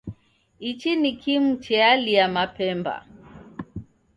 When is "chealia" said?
1.63-2.25